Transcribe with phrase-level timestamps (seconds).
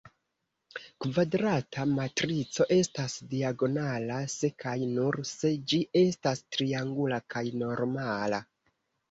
[1.03, 8.43] Kvadrata matrico estas diagonala se kaj nur se ĝi estas triangula kaj normala.